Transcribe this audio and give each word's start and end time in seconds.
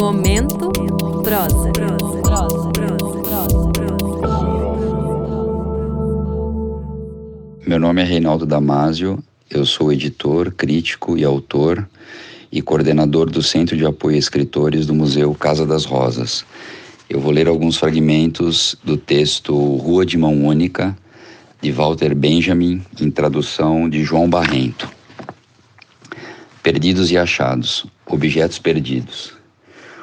Momento 0.00 0.70
prosa. 1.22 1.72
Meu 7.66 7.78
nome 7.78 8.02
é 8.02 8.04
Reinaldo 8.04 8.44
Damasio, 8.44 9.22
eu 9.50 9.64
sou 9.64 9.92
editor, 9.92 10.52
crítico 10.52 11.16
e 11.16 11.24
autor 11.24 11.88
e 12.52 12.62
coordenador 12.62 13.30
do 13.30 13.42
Centro 13.42 13.76
de 13.76 13.84
Apoio 13.84 14.16
a 14.16 14.18
Escritores 14.18 14.86
do 14.86 14.94
Museu 14.94 15.34
Casa 15.34 15.66
das 15.66 15.84
Rosas. 15.84 16.44
Eu 17.08 17.20
vou 17.20 17.32
ler 17.32 17.48
alguns 17.48 17.76
fragmentos 17.76 18.76
do 18.84 18.96
texto 18.96 19.54
Rua 19.54 20.06
de 20.06 20.16
Mão 20.16 20.44
Única, 20.44 20.96
de 21.60 21.72
Walter 21.72 22.14
Benjamin, 22.14 22.82
em 23.00 23.10
tradução 23.10 23.88
de 23.88 24.04
João 24.04 24.28
Barrento. 24.28 24.88
Perdidos 26.62 27.10
e 27.10 27.18
achados, 27.18 27.86
objetos 28.06 28.58
perdidos. 28.58 29.34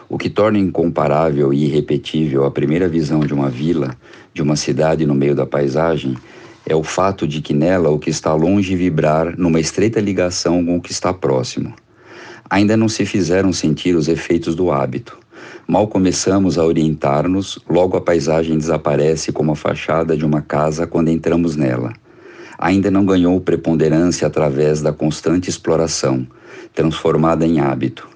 O 0.10 0.18
que 0.18 0.30
torna 0.30 0.60
incomparável 0.60 1.54
e 1.54 1.66
irrepetível 1.66 2.46
a 2.46 2.52
primeira 2.52 2.88
visão 2.88 3.22
de 3.22 3.34
uma 3.34 3.50
vila, 3.50 3.96
de 4.34 4.42
uma 4.42 4.56
cidade 4.56 5.06
no 5.06 5.16
meio 5.16 5.36
da 5.36 5.46
paisagem, 5.46 6.18
é 6.66 6.76
o 6.76 6.84
fato 6.84 7.28
de 7.28 7.42
que 7.42 7.54
nela 7.54 7.90
o 7.90 8.00
que 8.00 8.10
está 8.10 8.34
longe 8.34 8.76
vibrar 8.76 9.38
numa 9.38 9.60
estreita 9.60 10.00
ligação 10.00 10.66
com 10.66 10.78
o 10.78 10.82
que 10.82 10.92
está 10.92 11.14
próximo. 11.14 11.74
Ainda 12.50 12.76
não 12.76 12.90
se 12.90 13.06
fizeram 13.06 13.54
sentir 13.54 13.96
os 13.96 14.08
efeitos 14.08 14.56
do 14.56 14.72
hábito. 14.72 15.18
Mal 15.68 15.88
começamos 15.88 16.58
a 16.58 16.66
orientar-nos, 16.66 17.60
logo 17.70 17.96
a 17.96 18.02
paisagem 18.02 18.58
desaparece 18.58 19.32
como 19.32 19.54
a 19.54 19.56
fachada 19.56 20.18
de 20.18 20.26
uma 20.26 20.42
casa 20.42 20.86
quando 20.86 21.08
entramos 21.08 21.56
nela. 21.56 21.94
Ainda 22.62 22.92
não 22.92 23.04
ganhou 23.04 23.42
preponderância 23.42 24.28
através 24.28 24.84
da 24.84 24.94
constante 24.94 25.50
exploração, 25.50 26.28
transformada 26.76 27.44
em 27.44 27.60
hábito. 27.60 28.08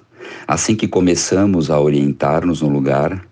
Assim 0.46 0.76
que 0.76 0.86
começamos 0.86 1.68
a 1.68 1.80
orientar-nos 1.80 2.62
no 2.62 2.68
lugar, 2.68 3.26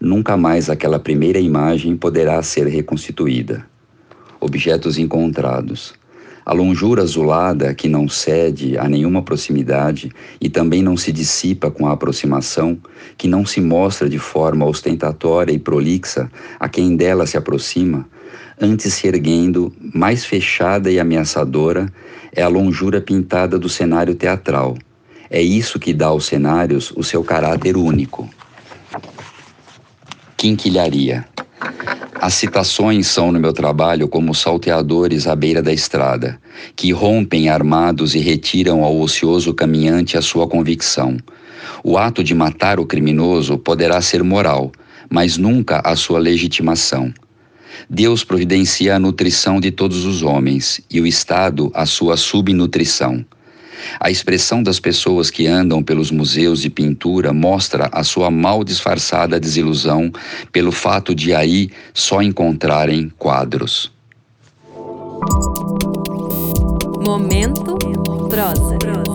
nunca 0.00 0.36
mais 0.36 0.70
aquela 0.70 1.00
primeira 1.00 1.40
imagem 1.40 1.96
poderá 1.96 2.40
ser 2.44 2.68
reconstituída. 2.68 3.66
Objetos 4.38 4.96
encontrados. 4.96 5.92
A 6.44 6.52
longura 6.52 7.02
azulada 7.02 7.74
que 7.74 7.88
não 7.88 8.08
cede 8.08 8.76
a 8.78 8.88
nenhuma 8.88 9.22
proximidade 9.22 10.10
e 10.40 10.48
também 10.48 10.82
não 10.82 10.96
se 10.96 11.12
dissipa 11.12 11.70
com 11.70 11.86
a 11.86 11.92
aproximação, 11.92 12.78
que 13.16 13.28
não 13.28 13.44
se 13.44 13.60
mostra 13.60 14.08
de 14.08 14.18
forma 14.18 14.64
ostentatória 14.64 15.52
e 15.52 15.58
prolixa 15.58 16.30
a 16.58 16.68
quem 16.68 16.96
dela 16.96 17.26
se 17.26 17.36
aproxima, 17.36 18.08
antes 18.60 18.94
se 18.94 19.06
erguendo, 19.06 19.72
mais 19.94 20.24
fechada 20.24 20.90
e 20.90 20.98
ameaçadora, 20.98 21.92
é 22.32 22.42
a 22.42 22.48
longura 22.48 23.00
pintada 23.00 23.58
do 23.58 23.68
cenário 23.68 24.14
teatral. 24.14 24.76
É 25.28 25.40
isso 25.40 25.78
que 25.78 25.92
dá 25.92 26.06
aos 26.06 26.26
cenários 26.26 26.92
o 26.96 27.04
seu 27.04 27.22
caráter 27.22 27.76
único. 27.76 28.28
Quinquilharia. 30.36 31.29
As 32.22 32.34
citações 32.34 33.06
são 33.06 33.32
no 33.32 33.40
meu 33.40 33.50
trabalho 33.50 34.06
como 34.06 34.34
salteadores 34.34 35.26
à 35.26 35.34
beira 35.34 35.62
da 35.62 35.72
estrada, 35.72 36.38
que 36.76 36.92
rompem 36.92 37.48
armados 37.48 38.14
e 38.14 38.18
retiram 38.18 38.84
ao 38.84 39.00
ocioso 39.00 39.54
caminhante 39.54 40.18
a 40.18 40.20
sua 40.20 40.46
convicção. 40.46 41.16
O 41.82 41.96
ato 41.96 42.22
de 42.22 42.34
matar 42.34 42.78
o 42.78 42.84
criminoso 42.84 43.56
poderá 43.56 44.02
ser 44.02 44.22
moral, 44.22 44.70
mas 45.08 45.38
nunca 45.38 45.80
a 45.82 45.96
sua 45.96 46.18
legitimação. 46.18 47.10
Deus 47.88 48.22
providencia 48.22 48.96
a 48.96 48.98
nutrição 48.98 49.58
de 49.58 49.70
todos 49.70 50.04
os 50.04 50.22
homens 50.22 50.82
e 50.90 51.00
o 51.00 51.06
Estado 51.06 51.70
a 51.72 51.86
sua 51.86 52.18
subnutrição. 52.18 53.24
A 53.98 54.10
expressão 54.10 54.62
das 54.62 54.80
pessoas 54.80 55.30
que 55.30 55.46
andam 55.46 55.82
pelos 55.82 56.10
museus 56.10 56.62
de 56.62 56.70
pintura 56.70 57.32
mostra 57.32 57.88
a 57.92 58.04
sua 58.04 58.30
mal 58.30 58.64
disfarçada 58.64 59.40
desilusão 59.40 60.12
pelo 60.52 60.72
fato 60.72 61.14
de 61.14 61.34
aí 61.34 61.70
só 61.92 62.22
encontrarem 62.22 63.10
quadros. 63.18 63.92
Momento 67.04 67.76
prosa. 68.28 69.09